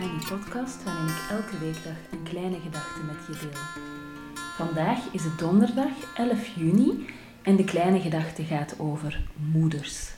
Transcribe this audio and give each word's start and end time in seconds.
Tiny 0.00 0.38
Podcast 0.38 0.84
waarin 0.84 1.06
ik 1.06 1.30
elke 1.30 1.58
weekdag 1.58 1.96
een 2.10 2.22
kleine 2.22 2.60
gedachte 2.60 3.00
met 3.06 3.16
je 3.26 3.46
deel. 3.46 3.60
Vandaag 4.56 4.98
is 5.12 5.24
het 5.24 5.38
donderdag 5.38 6.14
11 6.14 6.46
juni 6.56 7.06
en 7.42 7.56
de 7.56 7.64
kleine 7.64 8.00
gedachte 8.00 8.44
gaat 8.44 8.74
over 8.78 9.20
moeders. 9.52 10.10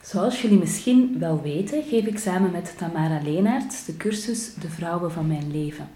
Zoals 0.00 0.42
jullie 0.42 0.58
misschien 0.58 1.18
wel 1.18 1.42
weten, 1.42 1.82
geef 1.82 2.06
ik 2.06 2.18
samen 2.18 2.50
met 2.50 2.74
Tamara 2.78 3.20
Leenaerts 3.22 3.84
de 3.84 3.96
cursus 3.96 4.54
De 4.54 4.68
Vrouwen 4.68 5.12
van 5.12 5.26
Mijn 5.26 5.50
Leven. 5.50 5.88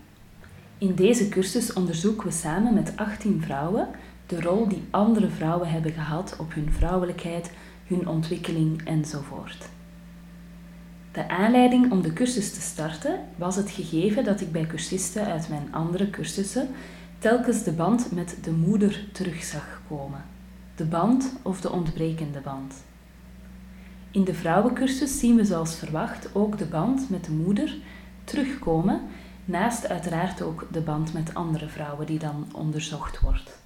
In 0.78 0.94
deze 0.94 1.28
cursus 1.28 1.72
onderzoeken 1.72 2.26
we 2.26 2.32
samen 2.32 2.74
met 2.74 2.92
18 2.96 3.42
vrouwen 3.42 3.88
de 4.26 4.40
rol 4.40 4.68
die 4.68 4.82
andere 4.90 5.28
vrouwen 5.28 5.68
hebben 5.68 5.92
gehad 5.92 6.36
op 6.38 6.54
hun 6.54 6.72
vrouwelijkheid, 6.72 7.50
hun 7.86 8.08
ontwikkeling 8.08 8.84
enzovoort. 8.84 9.68
De 11.12 11.28
aanleiding 11.28 11.92
om 11.92 12.02
de 12.02 12.12
cursus 12.12 12.52
te 12.52 12.60
starten 12.60 13.20
was 13.36 13.56
het 13.56 13.70
gegeven 13.70 14.24
dat 14.24 14.40
ik 14.40 14.52
bij 14.52 14.66
cursisten 14.66 15.24
uit 15.24 15.48
mijn 15.48 15.68
andere 15.70 16.10
cursussen 16.10 16.68
telkens 17.18 17.62
de 17.62 17.72
band 17.72 18.12
met 18.12 18.36
de 18.42 18.50
moeder 18.50 19.04
terug 19.12 19.42
zag 19.42 19.82
komen. 19.88 20.24
De 20.76 20.84
band 20.84 21.32
of 21.42 21.60
de 21.60 21.70
ontbrekende 21.70 22.40
band. 22.40 22.74
In 24.10 24.24
de 24.24 24.34
vrouwencursus 24.34 25.18
zien 25.18 25.36
we 25.36 25.44
zoals 25.44 25.74
verwacht 25.74 26.34
ook 26.34 26.58
de 26.58 26.66
band 26.66 27.10
met 27.10 27.24
de 27.24 27.32
moeder 27.32 27.76
terugkomen, 28.24 29.00
naast 29.44 29.88
uiteraard 29.88 30.42
ook 30.42 30.66
de 30.72 30.80
band 30.80 31.12
met 31.12 31.34
andere 31.34 31.68
vrouwen 31.68 32.06
die 32.06 32.18
dan 32.18 32.46
onderzocht 32.52 33.20
wordt. 33.20 33.58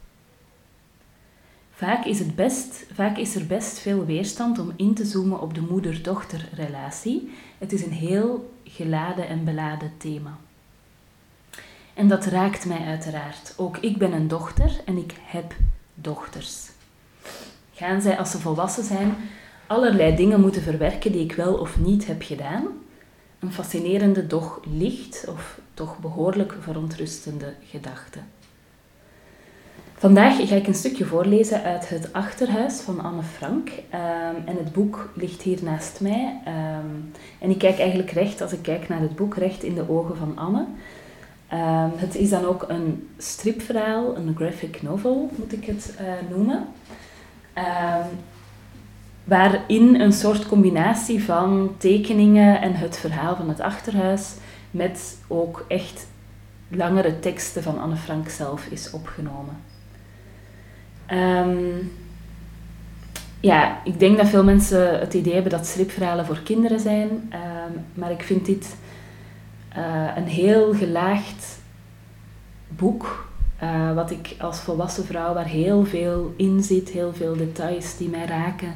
Vaak 1.77 2.05
is, 2.05 2.19
het 2.19 2.34
best, 2.34 2.86
vaak 2.92 3.17
is 3.17 3.34
er 3.34 3.47
best 3.47 3.78
veel 3.78 4.05
weerstand 4.05 4.58
om 4.58 4.72
in 4.77 4.94
te 4.94 5.05
zoomen 5.05 5.41
op 5.41 5.55
de 5.55 5.61
moeder-dochterrelatie. 5.61 7.33
Het 7.58 7.72
is 7.72 7.84
een 7.84 7.92
heel 7.92 8.53
geladen 8.64 9.28
en 9.28 9.44
beladen 9.44 9.92
thema. 9.97 10.39
En 11.95 12.08
dat 12.08 12.25
raakt 12.25 12.67
mij 12.67 12.86
uiteraard. 12.86 13.55
Ook 13.56 13.77
ik 13.77 13.98
ben 13.98 14.12
een 14.12 14.28
dochter 14.28 14.80
en 14.84 14.97
ik 14.97 15.14
heb 15.25 15.55
dochters. 15.95 16.69
Gaan 17.72 18.02
zij 18.02 18.19
als 18.19 18.30
ze 18.30 18.39
volwassen 18.39 18.84
zijn 18.84 19.17
allerlei 19.67 20.17
dingen 20.17 20.41
moeten 20.41 20.62
verwerken 20.62 21.12
die 21.12 21.25
ik 21.25 21.33
wel 21.33 21.55
of 21.55 21.78
niet 21.78 22.06
heb 22.06 22.22
gedaan? 22.22 22.67
Een 23.39 23.52
fascinerende, 23.52 24.27
doch 24.27 24.61
licht 24.64 25.25
of 25.28 25.58
toch 25.75 25.98
behoorlijk 25.98 26.55
verontrustende 26.61 27.55
gedachte. 27.70 28.19
Vandaag 29.96 30.48
ga 30.48 30.54
ik 30.54 30.66
een 30.66 30.74
stukje 30.74 31.04
voorlezen 31.04 31.62
uit 31.62 31.88
het 31.88 32.12
Achterhuis 32.12 32.80
van 32.80 33.00
Anne 33.00 33.22
Frank. 33.22 33.68
Um, 33.68 34.42
en 34.44 34.56
het 34.56 34.72
boek 34.72 35.10
ligt 35.14 35.42
hier 35.42 35.58
naast 35.62 36.00
mij. 36.00 36.40
Um, 36.46 37.12
en 37.40 37.50
ik 37.50 37.58
kijk 37.58 37.78
eigenlijk 37.78 38.10
recht, 38.10 38.40
als 38.40 38.52
ik 38.52 38.62
kijk 38.62 38.88
naar 38.88 39.00
het 39.00 39.16
boek, 39.16 39.36
recht 39.36 39.62
in 39.62 39.74
de 39.74 39.90
ogen 39.90 40.16
van 40.16 40.32
Anne. 40.36 40.66
Um, 41.52 41.92
het 41.96 42.14
is 42.14 42.30
dan 42.30 42.44
ook 42.44 42.64
een 42.68 43.08
stripverhaal, 43.18 44.16
een 44.16 44.34
graphic 44.36 44.82
novel 44.82 45.30
moet 45.36 45.52
ik 45.52 45.64
het 45.64 45.94
uh, 46.00 46.36
noemen. 46.36 46.66
waarin 49.24 50.00
een 50.00 50.12
soort 50.12 50.48
combinatie 50.48 51.24
van 51.24 51.74
tekeningen 51.78 52.60
en 52.60 52.74
het 52.74 52.98
verhaal 52.98 53.36
van 53.36 53.48
het 53.48 53.60
Achterhuis 53.60 54.34
met 54.70 55.18
ook 55.28 55.64
echt 55.68 56.06
langere 56.68 57.18
teksten 57.18 57.62
van 57.62 57.78
Anne 57.78 57.96
Frank 57.96 58.28
zelf 58.28 58.66
is 58.66 58.90
opgenomen. 58.90 59.73
Um, 61.12 61.92
ja, 63.45 63.80
ik 63.84 63.98
denk 63.98 64.17
dat 64.17 64.28
veel 64.28 64.45
mensen 64.45 64.98
het 64.98 65.14
idee 65.14 65.33
hebben 65.33 65.52
dat 65.52 65.67
stripverhalen 65.67 66.27
voor 66.27 66.40
kinderen 66.42 66.80
zijn, 66.80 67.08
um, 67.11 67.84
maar 67.95 68.11
ik 68.11 68.23
vind 68.23 68.46
dit 68.46 68.77
uh, 69.77 70.11
een 70.17 70.27
heel 70.27 70.74
gelaagd 70.74 71.58
boek, 72.68 73.28
uh, 73.62 73.95
wat 73.95 74.11
ik 74.11 74.34
als 74.39 74.61
volwassen 74.61 75.05
vrouw, 75.05 75.34
waar 75.34 75.46
heel 75.46 75.84
veel 75.84 76.34
in 76.36 76.62
zit, 76.62 76.89
heel 76.89 77.14
veel 77.14 77.36
details 77.36 77.96
die 77.96 78.08
mij 78.08 78.27
raken. 78.27 78.74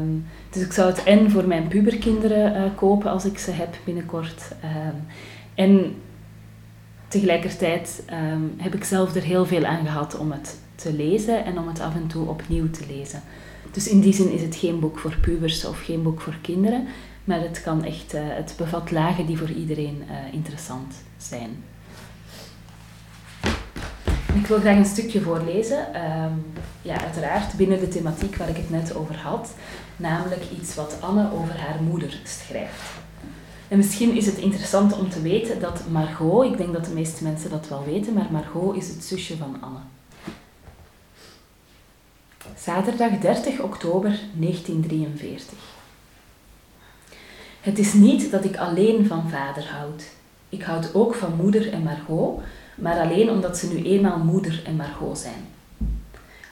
Um, 0.00 0.26
dus 0.50 0.62
ik 0.62 0.72
zou 0.72 0.90
het 0.90 1.04
en 1.04 1.30
voor 1.30 1.46
mijn 1.46 1.68
puberkinderen 1.68 2.56
uh, 2.56 2.62
kopen 2.74 3.10
als 3.10 3.24
ik 3.24 3.38
ze 3.38 3.50
heb 3.50 3.76
binnenkort. 3.84 4.42
en 5.54 5.94
tegelijkertijd 7.08 8.02
heb 8.56 8.74
ik 8.74 8.84
zelf 8.84 9.14
er 9.14 9.22
heel 9.22 9.46
veel 9.46 9.64
aan 9.64 9.86
gehad 9.86 10.18
om 10.18 10.32
het 10.32 10.58
te 10.78 10.92
lezen 10.92 11.44
en 11.44 11.58
om 11.58 11.68
het 11.68 11.80
af 11.80 11.94
en 11.94 12.06
toe 12.06 12.28
opnieuw 12.28 12.70
te 12.70 12.84
lezen. 12.88 13.22
Dus 13.70 13.88
in 13.88 14.00
die 14.00 14.12
zin 14.12 14.32
is 14.32 14.42
het 14.42 14.56
geen 14.56 14.80
boek 14.80 14.98
voor 14.98 15.16
pubers 15.20 15.64
of 15.64 15.80
geen 15.80 16.02
boek 16.02 16.20
voor 16.20 16.36
kinderen, 16.40 16.86
maar 17.24 17.40
het, 17.40 17.62
kan 17.62 17.84
echt, 17.84 18.14
uh, 18.14 18.20
het 18.24 18.54
bevat 18.56 18.90
lagen 18.90 19.26
die 19.26 19.38
voor 19.38 19.50
iedereen 19.50 20.02
uh, 20.10 20.32
interessant 20.32 20.94
zijn. 21.16 21.50
Ik 24.34 24.46
wil 24.46 24.58
graag 24.58 24.76
een 24.76 24.84
stukje 24.84 25.20
voorlezen, 25.20 25.78
um, 25.78 26.44
ja, 26.82 27.00
uiteraard 27.00 27.56
binnen 27.56 27.80
de 27.80 27.88
thematiek 27.88 28.36
waar 28.36 28.48
ik 28.48 28.56
het 28.56 28.70
net 28.70 28.94
over 28.94 29.16
had, 29.16 29.54
namelijk 29.96 30.42
iets 30.60 30.74
wat 30.74 30.96
Anne 31.00 31.32
over 31.32 31.58
haar 31.58 31.82
moeder 31.82 32.20
schrijft. 32.24 32.82
En 33.68 33.76
misschien 33.76 34.16
is 34.16 34.26
het 34.26 34.36
interessant 34.36 34.98
om 34.98 35.10
te 35.10 35.22
weten 35.22 35.60
dat 35.60 35.82
Margot, 35.90 36.44
ik 36.44 36.56
denk 36.56 36.72
dat 36.72 36.84
de 36.84 36.94
meeste 36.94 37.24
mensen 37.24 37.50
dat 37.50 37.68
wel 37.68 37.84
weten, 37.84 38.14
maar 38.14 38.28
Margot 38.30 38.76
is 38.76 38.88
het 38.88 39.04
zusje 39.04 39.36
van 39.36 39.56
Anne. 39.60 39.97
Zaterdag 42.62 43.18
30 43.18 43.60
oktober 43.60 44.18
1943. 44.32 45.58
Het 47.60 47.78
is 47.78 47.92
niet 47.92 48.30
dat 48.30 48.44
ik 48.44 48.56
alleen 48.56 49.06
van 49.06 49.30
vader 49.30 49.66
houd. 49.66 50.02
Ik 50.48 50.62
houd 50.62 50.94
ook 50.94 51.14
van 51.14 51.36
moeder 51.36 51.72
en 51.72 51.82
Margot, 51.82 52.40
maar 52.74 53.00
alleen 53.00 53.30
omdat 53.30 53.58
ze 53.58 53.72
nu 53.72 53.84
eenmaal 53.84 54.18
moeder 54.18 54.62
en 54.64 54.76
Margot 54.76 55.18
zijn. 55.18 55.48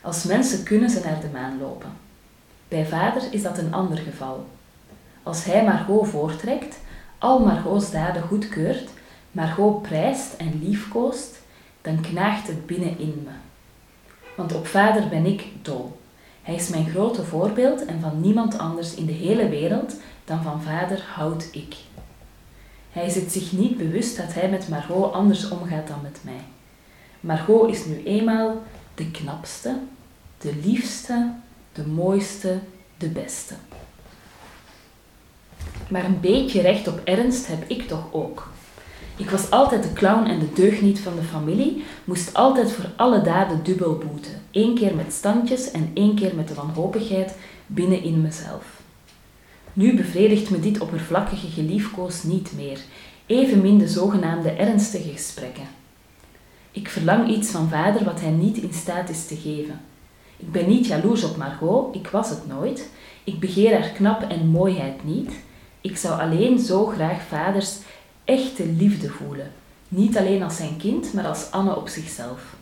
Als 0.02 0.24
mensen 0.24 0.62
kunnen 0.62 0.90
ze 0.90 1.00
naar 1.04 1.20
de 1.20 1.28
maan 1.32 1.58
lopen. 1.58 1.90
Bij 2.68 2.86
vader 2.86 3.22
is 3.30 3.42
dat 3.42 3.58
een 3.58 3.74
ander 3.74 3.98
geval. 3.98 4.46
Als 5.22 5.44
hij 5.44 5.64
Margot 5.64 6.08
voortrekt, 6.08 6.78
al 7.18 7.38
Margot's 7.38 7.90
daden 7.90 8.22
goedkeurt, 8.22 8.90
Margot 9.30 9.82
prijst 9.82 10.34
en 10.36 10.60
liefkoost, 10.62 11.40
dan 11.82 12.00
knaagt 12.00 12.46
het 12.46 12.66
binnen 12.66 12.98
in 12.98 13.22
me 13.24 13.45
want 14.36 14.54
op 14.54 14.66
vader 14.66 15.08
ben 15.08 15.26
ik 15.26 15.44
dol. 15.62 16.00
Hij 16.42 16.54
is 16.54 16.68
mijn 16.68 16.88
grote 16.88 17.24
voorbeeld 17.24 17.84
en 17.84 18.00
van 18.00 18.20
niemand 18.20 18.58
anders 18.58 18.94
in 18.94 19.06
de 19.06 19.12
hele 19.12 19.48
wereld 19.48 19.94
dan 20.24 20.42
van 20.42 20.62
vader 20.62 21.04
houd 21.14 21.48
ik. 21.52 21.76
Hij 22.92 23.06
is 23.06 23.14
het 23.14 23.32
zich 23.32 23.52
niet 23.52 23.76
bewust 23.76 24.16
dat 24.16 24.34
hij 24.34 24.50
met 24.50 24.68
Margot 24.68 25.12
anders 25.12 25.48
omgaat 25.48 25.86
dan 25.86 25.98
met 26.02 26.18
mij. 26.22 26.44
Margot 27.20 27.70
is 27.70 27.84
nu 27.84 28.02
eenmaal 28.04 28.62
de 28.94 29.10
knapste, 29.10 29.78
de 30.38 30.54
liefste, 30.64 31.32
de 31.72 31.86
mooiste, 31.86 32.58
de 32.96 33.08
beste. 33.08 33.54
Maar 35.88 36.04
een 36.04 36.20
beetje 36.20 36.60
recht 36.60 36.88
op 36.88 37.00
ernst 37.04 37.46
heb 37.46 37.68
ik 37.68 37.88
toch 37.88 38.12
ook. 38.12 38.48
Ik 39.16 39.30
was 39.30 39.50
altijd 39.50 39.82
de 39.82 39.92
clown 39.92 40.26
en 40.26 40.38
de 40.38 40.52
deugniet 40.52 40.98
van 40.98 41.14
de 41.16 41.22
familie, 41.22 41.84
moest 42.04 42.34
altijd 42.34 42.72
voor 42.72 42.90
alle 42.96 43.22
daden 43.22 43.64
dubbel 43.64 43.98
boeten. 43.98 44.42
Eén 44.50 44.74
keer 44.74 44.94
met 44.94 45.12
standjes 45.12 45.70
en 45.70 45.90
één 45.94 46.14
keer 46.14 46.34
met 46.34 46.48
de 46.48 46.54
wanhopigheid 46.54 47.34
binnen 47.66 48.02
in 48.02 48.22
mezelf. 48.22 48.80
Nu 49.72 49.96
bevredigt 49.96 50.50
me 50.50 50.60
dit 50.60 50.80
oppervlakkige 50.80 51.48
geliefkoos 51.48 52.22
niet 52.22 52.52
meer, 52.56 52.78
evenmin 53.26 53.78
de 53.78 53.88
zogenaamde 53.88 54.50
ernstige 54.50 55.10
gesprekken. 55.10 55.66
Ik 56.70 56.88
verlang 56.88 57.28
iets 57.28 57.50
van 57.50 57.68
vader 57.68 58.04
wat 58.04 58.20
hij 58.20 58.30
niet 58.30 58.56
in 58.56 58.72
staat 58.72 59.08
is 59.08 59.26
te 59.26 59.36
geven. 59.36 59.80
Ik 60.36 60.52
ben 60.52 60.68
niet 60.68 60.86
jaloers 60.86 61.24
op 61.24 61.36
Margot, 61.36 61.94
ik 61.94 62.08
was 62.08 62.30
het 62.30 62.46
nooit. 62.46 62.88
Ik 63.24 63.40
begeer 63.40 63.80
haar 63.80 63.88
knap 63.88 64.22
en 64.22 64.46
mooiheid 64.46 65.04
niet. 65.04 65.32
Ik 65.80 65.96
zou 65.96 66.20
alleen 66.20 66.58
zo 66.58 66.86
graag 66.86 67.22
vaders 67.22 67.76
echte 68.26 68.66
liefde 68.66 69.08
voelen. 69.08 69.52
Niet 69.88 70.18
alleen 70.18 70.42
als 70.42 70.56
zijn 70.56 70.76
kind, 70.76 71.12
maar 71.12 71.26
als 71.26 71.50
Anne 71.50 71.76
op 71.76 71.88
zichzelf. 71.88 72.56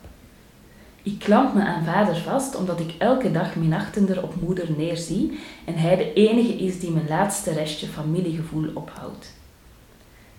Ik 1.02 1.19
klamp 1.19 1.55
me 1.55 1.64
aan 1.64 1.84
vader 1.84 2.16
vast 2.16 2.56
omdat 2.56 2.81
ik 2.81 2.94
elke 2.99 3.31
dag 3.31 3.56
minachtender 3.56 4.22
op 4.22 4.34
moeder 4.40 4.69
neerzie 4.76 5.40
en 5.64 5.75
hij 5.75 5.96
de 5.96 6.12
enige 6.12 6.52
is 6.52 6.81
die 6.81 6.90
mijn 6.90 7.08
laatste 7.08 7.52
restje 7.52 7.87
familiegevoel 7.87 8.70
ophoudt. 8.75 9.32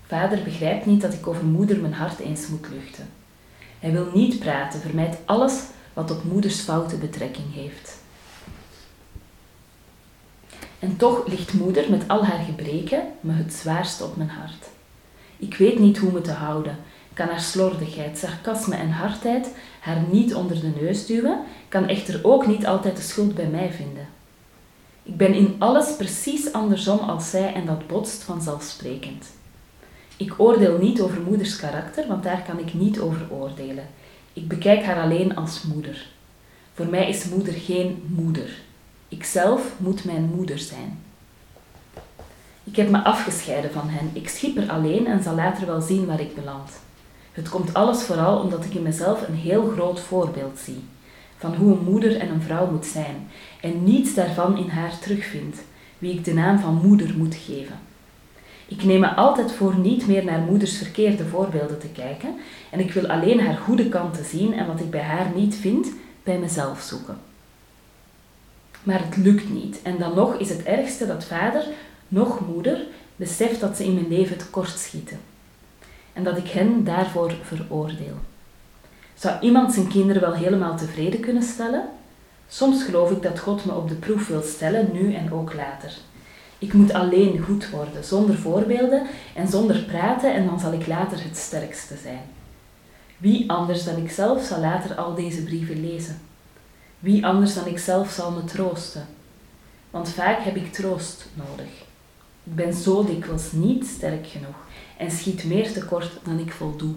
Vader 0.07 0.43
begrijpt 0.43 0.85
niet 0.85 1.01
dat 1.01 1.13
ik 1.13 1.27
over 1.27 1.45
moeder 1.45 1.79
mijn 1.79 1.93
hart 1.93 2.19
eens 2.19 2.47
moet 2.47 2.69
luchten. 2.69 3.09
Hij 3.79 3.91
wil 3.91 4.07
niet 4.13 4.39
praten, 4.39 4.79
vermijdt 4.79 5.17
alles 5.25 5.63
wat 5.93 6.11
op 6.11 6.23
moeders 6.23 6.59
fouten 6.59 6.99
betrekking 6.99 7.53
heeft. 7.53 7.97
En 10.79 10.97
toch 10.97 11.27
ligt 11.27 11.53
moeder 11.53 11.89
met 11.89 12.07
al 12.07 12.25
haar 12.25 12.43
gebreken 12.45 13.03
me 13.19 13.33
het 13.33 13.53
zwaarst 13.53 14.01
op 14.01 14.15
mijn 14.15 14.29
hart. 14.29 14.65
Ik 15.37 15.55
weet 15.55 15.79
niet 15.79 15.97
hoe 15.97 16.11
me 16.11 16.21
te 16.21 16.31
houden, 16.31 16.77
kan 17.13 17.27
haar 17.27 17.41
slordigheid, 17.41 18.17
sarcasme 18.17 18.75
en 18.75 18.89
hardheid 18.89 19.47
haar 19.79 20.03
niet 20.11 20.35
onder 20.35 20.59
de 20.59 20.71
neus 20.81 21.05
duwen, 21.05 21.39
kan 21.69 21.87
echter 21.87 22.19
ook 22.23 22.47
niet 22.47 22.65
altijd 22.65 22.95
de 22.95 23.01
schuld 23.01 23.35
bij 23.35 23.47
mij 23.47 23.71
vinden. 23.71 24.07
Ik 25.03 25.17
ben 25.17 25.33
in 25.33 25.55
alles 25.59 25.95
precies 25.95 26.53
andersom 26.53 26.99
als 26.99 27.29
zij 27.29 27.53
en 27.53 27.65
dat 27.65 27.87
botst 27.87 28.23
vanzelfsprekend. 28.23 29.25
Ik 30.17 30.33
oordeel 30.37 30.77
niet 30.77 31.01
over 31.01 31.21
moeders 31.21 31.55
karakter, 31.55 32.07
want 32.07 32.23
daar 32.23 32.43
kan 32.47 32.59
ik 32.59 32.73
niet 32.73 32.99
over 32.99 33.21
oordelen. 33.29 33.87
Ik 34.33 34.47
bekijk 34.47 34.83
haar 34.83 35.01
alleen 35.01 35.35
als 35.35 35.63
moeder. 35.63 36.07
Voor 36.73 36.87
mij 36.87 37.09
is 37.09 37.25
moeder 37.25 37.53
geen 37.53 38.03
moeder. 38.07 38.49
Ikzelf 39.07 39.73
moet 39.77 40.05
mijn 40.05 40.31
moeder 40.35 40.59
zijn. 40.59 41.04
Ik 42.65 42.75
heb 42.75 42.89
me 42.89 43.03
afgescheiden 43.03 43.71
van 43.71 43.89
hen. 43.89 44.09
Ik 44.13 44.29
schipper 44.29 44.69
alleen 44.69 45.07
en 45.07 45.23
zal 45.23 45.35
later 45.35 45.65
wel 45.65 45.81
zien 45.81 46.05
waar 46.05 46.19
ik 46.19 46.35
beland. 46.35 46.71
Het 47.31 47.49
komt 47.49 47.73
alles 47.73 48.03
vooral 48.03 48.39
omdat 48.39 48.65
ik 48.65 48.73
in 48.73 48.81
mezelf 48.81 49.27
een 49.27 49.35
heel 49.35 49.71
groot 49.71 49.99
voorbeeld 49.99 50.59
zie 50.59 50.83
van 51.37 51.55
hoe 51.55 51.71
een 51.71 51.83
moeder 51.83 52.17
en 52.17 52.29
een 52.29 52.41
vrouw 52.41 52.71
moet 52.71 52.85
zijn 52.85 53.27
en 53.61 53.83
niets 53.83 54.13
daarvan 54.13 54.57
in 54.57 54.69
haar 54.69 54.99
terugvind, 54.99 55.61
wie 55.97 56.13
ik 56.13 56.25
de 56.25 56.33
naam 56.33 56.59
van 56.59 56.87
moeder 56.87 57.17
moet 57.17 57.35
geven. 57.35 57.79
Ik 58.67 58.83
neem 58.83 58.99
me 58.99 59.15
altijd 59.15 59.51
voor 59.51 59.77
niet 59.77 60.07
meer 60.07 60.25
naar 60.25 60.39
moeders 60.39 60.77
verkeerde 60.77 61.25
voorbeelden 61.25 61.79
te 61.79 61.87
kijken 61.87 62.35
en 62.71 62.79
ik 62.79 62.91
wil 62.91 63.07
alleen 63.07 63.39
haar 63.39 63.57
goede 63.57 63.89
kanten 63.89 64.25
zien 64.25 64.53
en 64.53 64.67
wat 64.67 64.79
ik 64.79 64.89
bij 64.89 65.01
haar 65.01 65.31
niet 65.35 65.55
vind, 65.55 65.87
bij 66.23 66.37
mezelf 66.37 66.81
zoeken. 66.81 67.17
Maar 68.83 69.05
het 69.05 69.17
lukt 69.17 69.49
niet 69.49 69.81
en 69.81 69.97
dan 69.97 70.15
nog 70.15 70.35
is 70.35 70.49
het 70.49 70.63
ergste 70.63 71.07
dat 71.07 71.25
vader, 71.25 71.65
nog 72.07 72.47
moeder, 72.47 72.85
beseft 73.15 73.59
dat 73.59 73.77
ze 73.77 73.83
in 73.83 73.93
mijn 73.93 74.07
leven 74.07 74.37
tekortschieten 74.37 75.19
en 76.13 76.23
dat 76.23 76.37
ik 76.37 76.47
hen 76.47 76.83
daarvoor 76.83 77.33
veroordeel. 77.43 78.15
Zou 79.13 79.39
iemand 79.39 79.73
zijn 79.73 79.87
kinderen 79.87 80.21
wel 80.21 80.33
helemaal 80.33 80.77
tevreden 80.77 81.19
kunnen 81.19 81.43
stellen? 81.43 81.89
Soms 82.47 82.83
geloof 82.83 83.11
ik 83.11 83.21
dat 83.21 83.39
God 83.39 83.65
me 83.65 83.73
op 83.73 83.89
de 83.89 83.95
proef 83.95 84.27
wil 84.27 84.41
stellen, 84.41 84.89
nu 84.93 85.13
en 85.13 85.33
ook 85.33 85.53
later. 85.53 85.91
Ik 86.59 86.73
moet 86.73 86.93
alleen 86.93 87.39
goed 87.39 87.69
worden, 87.69 88.03
zonder 88.03 88.35
voorbeelden 88.35 89.07
en 89.35 89.47
zonder 89.47 89.83
praten, 89.83 90.33
en 90.33 90.45
dan 90.45 90.59
zal 90.59 90.73
ik 90.73 90.87
later 90.87 91.23
het 91.23 91.37
sterkste 91.37 91.95
zijn. 91.97 92.21
Wie 93.17 93.51
anders 93.51 93.83
dan 93.83 93.97
ikzelf 93.97 94.43
zal 94.43 94.59
later 94.59 94.95
al 94.95 95.15
deze 95.15 95.43
brieven 95.43 95.81
lezen? 95.89 96.21
Wie 96.99 97.25
anders 97.25 97.53
dan 97.53 97.67
ikzelf 97.67 98.09
zal 98.11 98.31
me 98.31 98.43
troosten? 98.43 99.05
Want 99.89 100.09
vaak 100.09 100.39
heb 100.39 100.55
ik 100.55 100.73
troost 100.73 101.25
nodig. 101.33 101.84
Ik 102.45 102.55
ben 102.55 102.73
zo 102.73 103.05
dikwijls 103.05 103.51
niet 103.51 103.85
sterk 103.85 104.27
genoeg 104.27 104.55
en 104.97 105.11
schiet 105.11 105.43
meer 105.43 105.73
tekort 105.73 106.11
dan 106.23 106.39
ik 106.39 106.51
voldoe. 106.51 106.93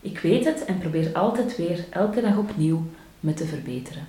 Ik 0.00 0.18
weet 0.18 0.44
het 0.44 0.64
en 0.64 0.78
probeer 0.78 1.10
altijd 1.12 1.56
weer, 1.56 1.84
elke 1.90 2.20
dag 2.20 2.36
opnieuw, 2.36 2.82
me 3.20 3.34
te 3.34 3.46
verbeteren. 3.46 4.06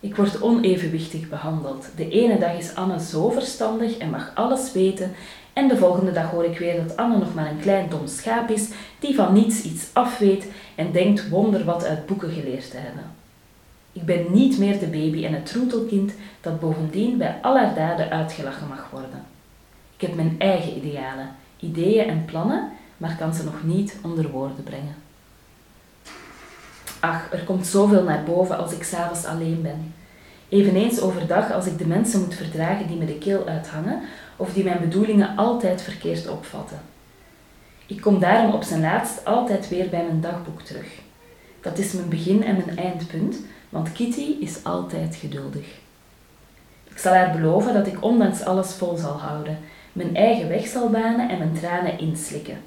Ik 0.00 0.16
word 0.16 0.42
onevenwichtig 0.42 1.28
behandeld. 1.28 1.86
De 1.96 2.08
ene 2.08 2.38
dag 2.38 2.58
is 2.58 2.74
Anne 2.74 3.00
zo 3.00 3.30
verstandig 3.30 3.98
en 3.98 4.10
mag 4.10 4.30
alles 4.34 4.72
weten, 4.72 5.12
en 5.52 5.68
de 5.68 5.76
volgende 5.76 6.12
dag 6.12 6.30
hoor 6.30 6.44
ik 6.44 6.58
weer 6.58 6.86
dat 6.86 6.96
Anne 6.96 7.18
nog 7.18 7.34
maar 7.34 7.50
een 7.50 7.60
klein 7.60 7.88
dom 7.88 8.06
schaap 8.06 8.50
is, 8.50 8.68
die 8.98 9.14
van 9.14 9.32
niets 9.32 9.62
iets 9.62 9.88
afweet 9.92 10.46
en 10.74 10.92
denkt 10.92 11.28
wonder 11.28 11.64
wat 11.64 11.84
uit 11.84 12.06
boeken 12.06 12.30
geleerd 12.30 12.70
te 12.70 12.76
hebben. 12.76 13.04
Ik 13.96 14.04
ben 14.04 14.26
niet 14.32 14.58
meer 14.58 14.78
de 14.78 14.86
baby 14.86 15.24
en 15.24 15.32
het 15.32 15.46
troetelkind 15.46 16.12
dat 16.40 16.60
bovendien 16.60 17.18
bij 17.18 17.38
al 17.42 17.56
haar 17.56 17.74
daden 17.74 18.10
uitgelachen 18.10 18.68
mag 18.68 18.90
worden. 18.90 19.24
Ik 19.96 20.06
heb 20.06 20.14
mijn 20.14 20.34
eigen 20.38 20.76
idealen, 20.76 21.28
ideeën 21.60 22.08
en 22.08 22.24
plannen 22.24 22.70
maar 22.96 23.16
kan 23.18 23.34
ze 23.34 23.44
nog 23.44 23.64
niet 23.64 23.96
onder 24.02 24.30
woorden 24.30 24.62
brengen. 24.62 24.94
Ach, 27.00 27.32
er 27.32 27.44
komt 27.44 27.66
zoveel 27.66 28.02
naar 28.02 28.22
boven 28.24 28.58
als 28.58 28.72
ik 28.72 28.82
s'avonds 28.82 29.24
alleen 29.24 29.62
ben. 29.62 29.94
Eveneens 30.48 31.00
overdag 31.00 31.52
als 31.52 31.66
ik 31.66 31.78
de 31.78 31.86
mensen 31.86 32.20
moet 32.20 32.34
verdragen 32.34 32.86
die 32.86 32.96
me 32.96 33.04
de 33.04 33.18
keel 33.18 33.46
uithangen 33.46 34.00
of 34.36 34.52
die 34.52 34.64
mijn 34.64 34.80
bedoelingen 34.80 35.36
altijd 35.36 35.82
verkeerd 35.82 36.28
opvatten. 36.28 36.80
Ik 37.86 38.00
kom 38.00 38.18
daarom 38.18 38.52
op 38.52 38.62
zijn 38.62 38.80
laatst 38.80 39.24
altijd 39.24 39.68
weer 39.68 39.88
bij 39.88 40.04
mijn 40.04 40.20
dagboek 40.20 40.60
terug. 40.60 40.88
Dat 41.60 41.78
is 41.78 41.92
mijn 41.92 42.08
begin 42.08 42.44
en 42.44 42.56
mijn 42.56 42.78
eindpunt, 42.78 43.36
want 43.68 43.92
Kitty 43.92 44.36
is 44.40 44.64
altijd 44.64 45.16
geduldig. 45.16 45.66
Ik 46.84 46.98
zal 46.98 47.12
haar 47.12 47.32
beloven 47.32 47.74
dat 47.74 47.86
ik 47.86 48.02
ondanks 48.02 48.42
alles 48.42 48.72
vol 48.72 48.96
zal 48.96 49.18
houden, 49.20 49.58
mijn 49.92 50.16
eigen 50.16 50.48
weg 50.48 50.66
zal 50.66 50.90
banen 50.90 51.28
en 51.28 51.38
mijn 51.38 51.58
tranen 51.60 51.98
inslikken. 51.98 52.58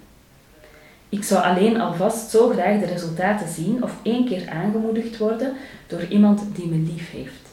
Ik 1.10 1.24
zou 1.24 1.44
alleen 1.44 1.82
alvast 1.82 2.30
zo 2.30 2.50
graag 2.50 2.80
de 2.80 2.86
resultaten 2.86 3.48
zien 3.48 3.84
of 3.84 3.94
één 4.02 4.26
keer 4.26 4.50
aangemoedigd 4.50 5.18
worden 5.18 5.54
door 5.88 6.04
iemand 6.04 6.42
die 6.56 6.68
me 6.68 6.78
lief 6.78 7.12
heeft. 7.12 7.50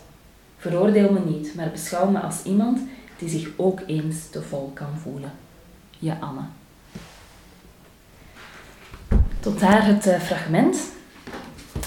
Veroordeel 0.59 1.13
me 1.13 1.21
niet, 1.21 1.55
maar 1.55 1.71
beschouw 1.71 2.11
me 2.11 2.21
als 2.21 2.43
iemand 2.43 2.81
die 3.19 3.29
zich 3.29 3.49
ook 3.57 3.81
eens 3.87 4.29
te 4.31 4.43
vol 4.43 4.71
kan 4.75 4.99
voelen. 5.03 5.33
Je 5.99 6.19
Anne. 6.21 6.41
Tot 9.41 9.61
daar 9.61 9.87
het 9.87 10.07
uh, 10.07 10.21
fragment. 10.21 10.79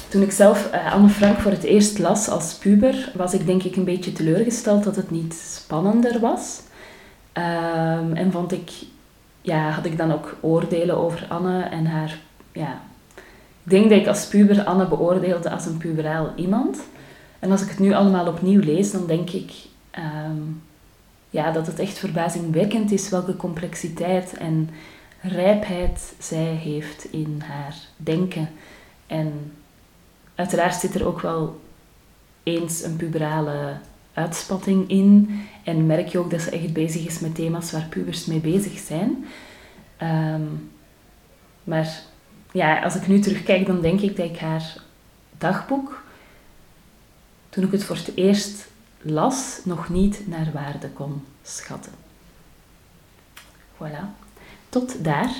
Toen 0.09 0.21
ik 0.21 0.31
zelf 0.31 0.73
uh, 0.73 0.93
Anne 0.93 1.09
Frank 1.09 1.39
voor 1.39 1.51
het 1.51 1.63
eerst 1.63 1.99
las 1.99 2.29
als 2.29 2.53
puber, 2.53 3.11
was 3.15 3.33
ik 3.33 3.45
denk 3.45 3.63
ik 3.63 3.75
een 3.75 3.83
beetje 3.83 4.11
teleurgesteld 4.11 4.83
dat 4.83 4.95
het 4.95 5.11
niet 5.11 5.33
spannender 5.33 6.19
was. 6.19 6.61
Um, 7.33 8.13
en 8.13 8.31
vond 8.31 8.51
ik 8.51 8.71
ja, 9.41 9.69
had 9.69 9.85
ik 9.85 9.97
dan 9.97 10.11
ook 10.11 10.37
oordelen 10.41 10.97
over 10.97 11.25
Anne 11.29 11.63
en 11.63 11.85
haar... 11.85 12.19
Ja, 12.51 12.81
ik 13.63 13.69
denk 13.69 13.89
dat 13.89 13.99
ik 13.99 14.07
als 14.07 14.27
puber 14.27 14.63
Anne 14.63 14.87
beoordeelde 14.87 15.49
als 15.49 15.65
een 15.65 15.77
puberaal 15.77 16.31
iemand. 16.35 16.79
En 17.39 17.51
als 17.51 17.61
ik 17.61 17.69
het 17.69 17.79
nu 17.79 17.93
allemaal 17.93 18.27
opnieuw 18.27 18.61
lees, 18.61 18.91
dan 18.91 19.05
denk 19.07 19.29
ik 19.29 19.51
ehm, 19.91 20.41
ja, 21.29 21.51
dat 21.51 21.67
het 21.67 21.79
echt 21.79 21.97
verbazingwekkend 21.97 22.91
is 22.91 23.09
welke 23.09 23.35
complexiteit 23.35 24.37
en 24.37 24.69
rijpheid 25.21 26.13
zij 26.17 26.53
heeft 26.53 27.07
in 27.11 27.41
haar 27.45 27.75
denken. 27.97 28.49
En 29.07 29.51
uiteraard 30.39 30.75
zit 30.75 30.95
er 30.95 31.07
ook 31.07 31.21
wel 31.21 31.61
eens 32.43 32.83
een 32.83 32.95
puberale 32.95 33.77
uitspatting 34.13 34.89
in. 34.89 35.39
En 35.63 35.85
merk 35.85 36.07
je 36.07 36.17
ook 36.17 36.31
dat 36.31 36.41
ze 36.41 36.49
echt 36.49 36.73
bezig 36.73 37.05
is 37.05 37.19
met 37.19 37.35
thema's 37.35 37.71
waar 37.71 37.87
pubers 37.89 38.25
mee 38.25 38.39
bezig 38.39 38.79
zijn. 38.79 39.25
Ehm, 39.97 40.43
maar 41.63 42.01
ja, 42.51 42.81
als 42.83 42.95
ik 42.95 43.07
nu 43.07 43.19
terugkijk, 43.19 43.65
dan 43.65 43.81
denk 43.81 44.01
ik 44.01 44.15
dat 44.15 44.25
ik 44.25 44.37
haar 44.37 44.75
dagboek, 45.37 46.03
toen 47.49 47.63
ik 47.63 47.71
het 47.71 47.83
voor 47.83 47.95
het 47.95 48.11
eerst 48.15 48.67
las, 49.01 49.59
nog 49.63 49.89
niet 49.89 50.27
naar 50.27 50.49
waarde 50.53 50.89
kon 50.89 51.23
schatten. 51.41 51.93
Voilà. 53.75 54.03
Tot 54.69 55.03
daar. 55.03 55.31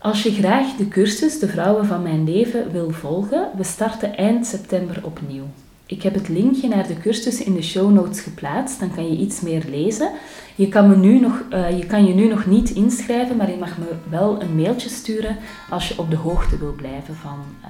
Als 0.00 0.22
je 0.22 0.32
graag 0.32 0.76
de 0.76 0.88
cursus 0.88 1.38
De 1.38 1.48
Vrouwen 1.48 1.86
van 1.86 2.02
Mijn 2.02 2.24
Leven 2.24 2.72
wil 2.72 2.90
volgen, 2.90 3.50
we 3.56 3.64
starten 3.64 4.16
eind 4.16 4.46
september 4.46 5.00
opnieuw. 5.04 5.44
Ik 5.86 6.02
heb 6.02 6.14
het 6.14 6.28
linkje 6.28 6.68
naar 6.68 6.86
de 6.86 6.98
cursus 6.98 7.42
in 7.42 7.54
de 7.54 7.62
show 7.62 7.92
notes 7.92 8.20
geplaatst, 8.20 8.80
dan 8.80 8.94
kan 8.94 9.10
je 9.10 9.18
iets 9.18 9.40
meer 9.40 9.64
lezen. 9.68 10.10
Je 10.54 10.68
kan, 10.68 10.88
me 10.88 10.96
nu 10.96 11.20
nog, 11.20 11.42
uh, 11.52 11.78
je, 11.78 11.86
kan 11.86 12.06
je 12.06 12.14
nu 12.14 12.28
nog 12.28 12.46
niet 12.46 12.70
inschrijven, 12.70 13.36
maar 13.36 13.50
je 13.50 13.56
mag 13.56 13.78
me 13.78 13.94
wel 14.10 14.42
een 14.42 14.56
mailtje 14.56 14.88
sturen 14.88 15.36
als 15.70 15.88
je 15.88 15.98
op 15.98 16.10
de 16.10 16.16
hoogte 16.16 16.58
wil 16.58 16.72
blijven 16.72 17.14
van 17.14 17.44
uh, 17.62 17.68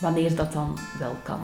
wanneer 0.00 0.34
dat 0.34 0.52
dan 0.52 0.78
wel 0.98 1.16
kan. 1.22 1.40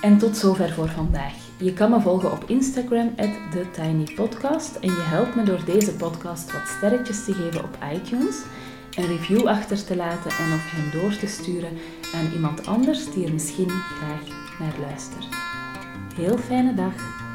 En 0.00 0.18
tot 0.18 0.36
zover 0.36 0.72
voor 0.72 0.88
vandaag. 0.88 1.47
Je 1.60 1.72
kan 1.72 1.90
me 1.90 2.00
volgen 2.00 2.32
op 2.32 2.44
Instagram, 2.46 3.14
TheTinyPodcast. 3.50 4.76
En 4.76 4.88
je 4.88 5.00
helpt 5.00 5.34
me 5.34 5.42
door 5.42 5.64
deze 5.64 5.96
podcast 5.96 6.52
wat 6.52 6.68
sterretjes 6.68 7.24
te 7.24 7.32
geven 7.32 7.64
op 7.64 7.78
iTunes 7.94 8.42
een 8.96 9.06
review 9.06 9.46
achter 9.46 9.84
te 9.84 9.96
laten 9.96 10.30
en 10.30 10.52
of 10.54 10.70
hem 10.70 11.00
door 11.00 11.16
te 11.16 11.26
sturen 11.26 11.78
aan 12.14 12.32
iemand 12.34 12.66
anders 12.66 13.12
die 13.12 13.26
er 13.26 13.32
misschien 13.32 13.70
graag 13.70 14.58
naar 14.58 14.74
luistert. 14.80 15.26
Heel 16.14 16.38
fijne 16.38 16.74
dag! 16.74 17.27